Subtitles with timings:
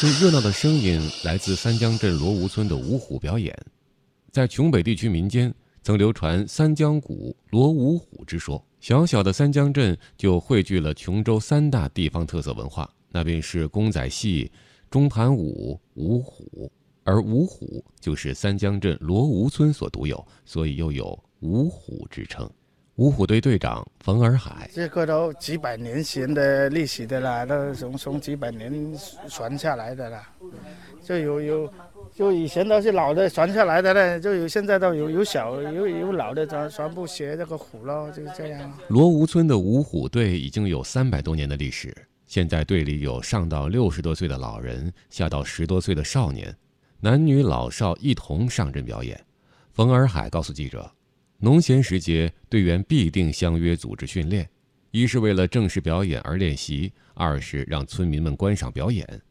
[0.00, 3.54] 最热闹的声音来自三江镇罗吴村的五虎表演。
[4.32, 8.66] 在琼北地区民间，曾流传三江鼓、罗五虎之说。
[8.80, 14.50] 小小的三江镇就汇聚了琼州三大地方特色文化，那便是公仔戏、
[14.88, 16.72] 中盘舞、五虎。
[17.04, 22.50] 而五虎就是三江镇罗吴村所独有，所以又有五虎之称。
[23.00, 28.94] 五虎队队长冯尔海，这个都几百年前的历史的啦，都从从几百年
[29.26, 30.30] 传下来的啦，
[31.02, 31.72] 就有有，
[32.14, 38.70] 就以前都是老的传下来的呢，就有现在都有有小有有老的传全部学这个虎咯，就是这样。
[38.88, 46.54] 罗吴村的五虎队已经有三百多年的历史，现在队里有上到六十多岁的老人，下到十多岁的少年，
[47.00, 49.18] 男女老少一同上阵表演。
[49.72, 50.86] 冯尔海告诉记者。
[51.42, 54.46] 农闲时节，队员必定相约组织训练，
[54.90, 59.22] 一是为了正式表演而练习，二是让村民们观赏表演。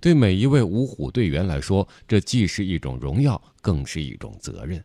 [0.00, 4.82] 对每一位五虎队员来说，这既是一种荣耀，更是一种责任。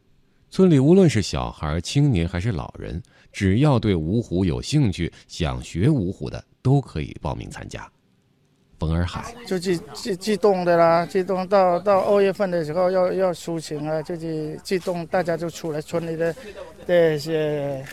[0.50, 7.90] 村里无论是小孩、青年还是老人，只要对五虎有兴趣、想学五虎的，都可以报名参加。
[8.82, 16.36] 冯洱海就去去激动的啦，激动到到二月份的时候要要抒情啊，就去激动，大家就出来，村里的
[16.88, 17.86] 这些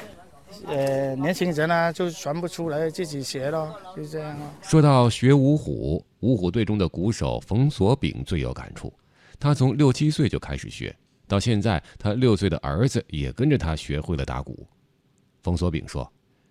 [0.67, 4.51] 呃年轻人啊，就全部出来自己学了，就这样啊。
[4.63, 8.91] 说到学五虎，五虎队中的鼓手冯锁炳最有感触，
[9.39, 14.67] 他从六七岁就开始学，到现在他六岁的儿子也跟着他学会了打鼓。
[15.43, 16.11] 冯锁炳说：“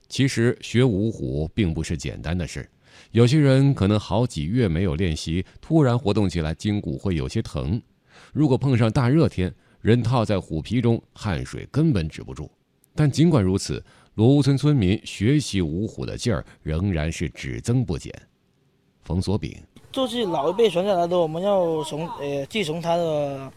[0.10, 2.70] 其实学五虎并不是简单的事。”
[3.12, 7.82] 有些人可能好几月没有练习，突然活动起来，筋骨会有些疼。
[8.34, 12.50] 如果碰上大热天，人套在虎皮中，汗水根本止不住。
[12.96, 13.84] 但尽管如此，
[14.16, 18.14] 罗屋村村民学习五虎的劲儿仍然是只增不减。
[19.04, 19.56] 冯锁炳，
[19.92, 23.52] 就是老一辈传下来的，我们要从呃继承他的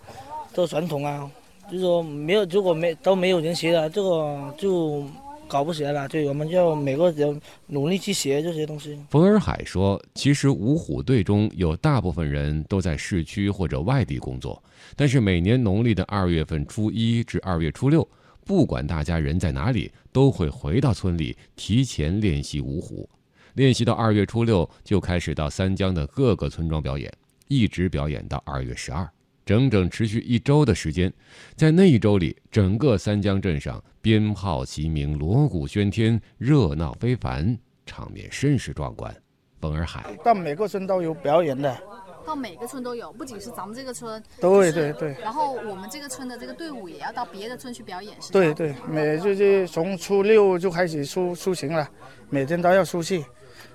[0.53, 1.31] 这个传统啊。
[1.71, 5.05] 就是说没有，如果没都没有人学的，这个就。
[5.51, 8.97] 搞不起来了，对，我们就每个人努力去学这些东西。
[9.11, 14.63] 冯尔海说：“其实五虎队中有大部分人都在市区或者外地工作，
[14.95, 18.09] 但是每年农历的二月份初一至二月初六，
[18.47, 23.11] 不管大家人在哪里，都会回到村里提前练习五虎，
[23.55, 27.13] 练习到二月初六就开始到三江的各个村庄表演，
[27.49, 29.07] 一直表演到二月十二。”
[29.51, 31.13] 整整持续一周的时间，
[31.57, 39.13] 在那一周里，整个三江镇上鞭炮齐鸣，锣鼓喧天，热闹非凡，场面甚是壮观。
[39.61, 41.77] 风儿海到每个村都有表演的，
[42.25, 45.17] 到每个村都有，不仅是咱们这个村，对对对。
[45.21, 51.91] 然后我们这个村的这个队伍也要到别的村去表演，是对对，每就是从初六就开始出出行了，
[52.29, 53.25] 每天都要出去，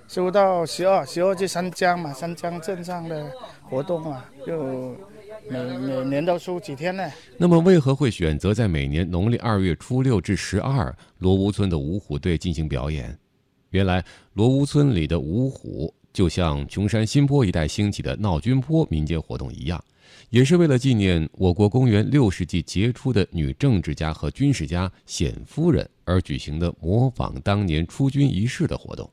[0.08, 3.30] 出到十二，十二去三江嘛，三江镇上的
[3.64, 4.96] 活动啊，就。
[5.48, 7.10] 每每年都出几天呢？
[7.38, 13.18] 那么为何会选择在每年农历二月初六至十二，罗屋村的五虎队进行表演？
[13.70, 14.04] 原来
[14.34, 19.84] 罗屋村里的五虎就像琼山新坡一带兴起的闹军坡民间活动一样，
[20.30, 29.10] 也是为了纪念我国公元六世纪杰出的女政治家和军事家冼夫人而举行的模仿当年出军仪式的活动。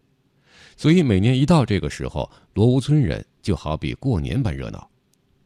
[0.77, 4.89] 所以每年一到这个时候，罗屋村人就好比过年般热闹。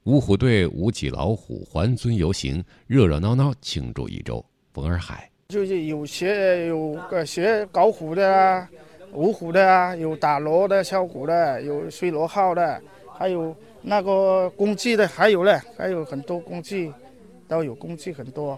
[0.06, 4.44] 五虎队舞起老虎还村游行，热热闹闹庆祝一周。
[4.72, 8.70] 冯尔海就是有学有个学搞虎的啊，
[9.12, 12.80] 五虎的啊，有打锣的、敲鼓的，有吹锣号的，
[13.18, 13.52] 还有
[13.82, 16.92] 那个工具的，还有嘞，还有很多工具，
[17.48, 18.56] 都有工具很多，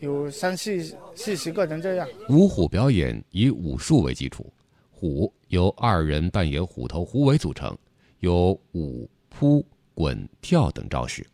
[0.00, 0.82] 有三四
[1.14, 2.08] 四十个人这样。
[2.28, 4.44] 五虎表演以武术为基础，
[4.90, 7.78] 虎由二人扮演虎头虎尾组成，
[8.18, 9.64] 有舞扑。
[9.98, 11.26] 滚跳等招式，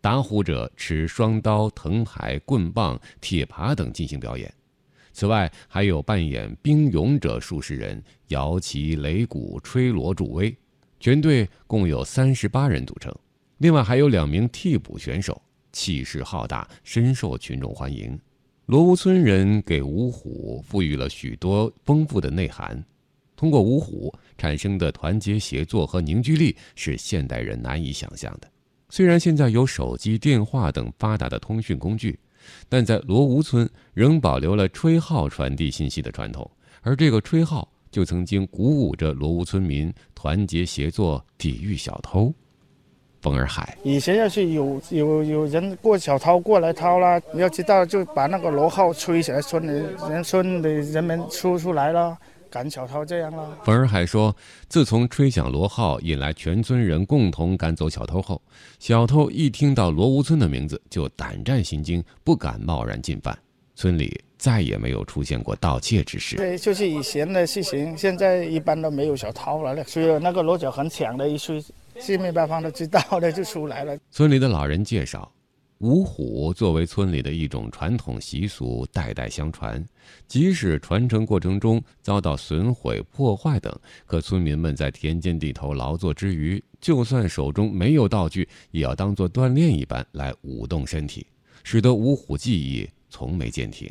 [0.00, 4.52] 打虎者持双刀、藤牌、棍棒、铁耙等进行表演。
[5.12, 10.52] 此外，还有扮演兵勇者数十人，摇旗、擂鼓、吹锣助威。
[10.98, 13.14] 全队共有三十八人组成。
[13.58, 15.40] 另外，还有两名替补选手，
[15.70, 18.18] 气势浩大，深受群众欢迎。
[18.66, 22.84] 罗屋村人给五虎赋予了许多丰富的内涵。
[23.40, 28.46] 通过五虎产生的团结协作和凝聚力是现代人难以想象的。
[28.90, 32.18] 虽然现在有手机、电话等发达的通讯工具，
[32.68, 36.50] 但在罗吴村仍保留了吹号传递信息的传统，
[36.82, 42.30] 而这个吹号就曾经鼓舞着罗吴村民团结协作，抵御小偷。
[43.22, 52.18] 风儿海以前要是有有有人过小偷过来偷了，你要知道就把那个罗号吹起来，村里人村里人们出出来了。
[52.50, 53.58] 赶小偷这样了。
[53.64, 54.34] 冯尔海说，
[54.68, 58.42] 自从吹响锣号引来全村人共同赶走小偷后，
[58.78, 63.38] 小偷一听到罗屋村的名字就胆战心惊，不敢贸然进犯。
[63.76, 66.36] 村里再也没有出现过盗窃之事。
[66.36, 69.82] 对，就是以前的事情，现在一般都没有小偷了。
[69.84, 71.64] 所以那个罗角很响的，一吹，
[71.98, 73.96] 四面八方都知道的就出来了。
[74.10, 75.32] 村里的老人介绍，
[75.80, 79.82] 五虎作为村里的一种传统习俗，代代相传。
[80.28, 83.74] 即使传承过程中遭到损毁、破坏等，
[84.04, 91.26] 可村民们在田间地头劳作之余，就算手中没有道具，也要当做锻炼一般来舞动身体，
[91.64, 92.88] 使得五虎技艺。
[93.12, 93.90] 从没间停。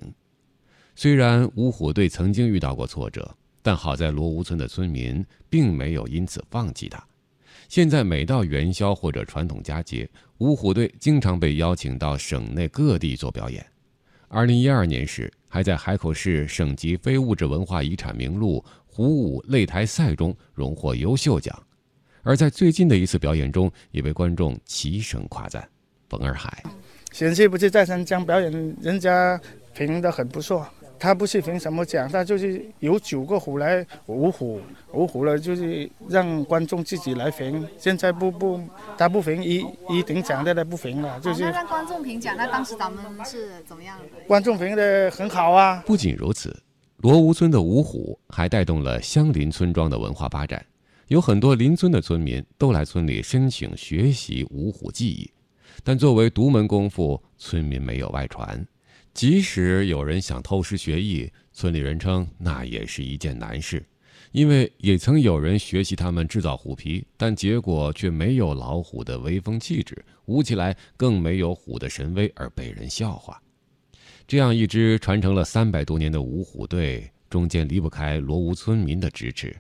[0.95, 7.06] 虽然五虎队曾经遇到过挫折，但好在罗屋村的村民并没有因此放弃他。
[7.69, 13.63] 现在每到元宵或者传统佳节，五虎队经常被邀请到省内各地做表演。
[14.27, 21.56] 二零一二年时，还在海口市省级非物质文化遗产名录虎舞擂台赛中荣获优秀奖，
[22.24, 25.69] 而在最近的一次表演中，也被观众齐声夸赞。
[26.10, 26.63] 冯二海。
[27.12, 28.51] 前期不是在三江表演，
[28.81, 29.39] 人家
[29.75, 30.68] 评的很不错。
[31.00, 34.60] 他不是评什么奖，他就是有九个虎来五虎，
[34.92, 37.66] 五虎了就是让观众自己来评。
[37.78, 38.62] 现在不不，
[38.98, 41.44] 他不评一一等奖的他不评了，就是。
[41.44, 43.98] 那让观众评奖，那当时咱们是怎么样？
[44.28, 45.81] 观众评的很好啊。
[45.86, 46.56] 不仅如此，
[46.98, 50.63] 罗屋村的五虎还带动了相邻村庄的文化发展，
[51.07, 55.31] 有很多邻村的村民都来村里申请学习五虎技艺。
[55.81, 58.68] 但作为独门功夫，村民没有外传。
[59.13, 63.85] 即使有人想偷师学艺，村里人称那也是一件难事，
[64.31, 73.41] 因为也曾有人学习他们制造虎皮，但结果却没有老虎的威风气质，舞起来更没有虎的神威，而被人笑话。
[74.27, 79.55] 这样一支传承了三百多年的五虎队，中间离不开罗屋村民的支持。